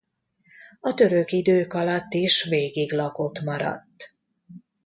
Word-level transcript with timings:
A 0.79 0.93
török 0.93 1.31
idők 1.31 1.73
alatt 1.73 2.13
is 2.13 2.43
végig 2.43 2.91
lakott 2.93 3.41
maradt. 3.41 4.15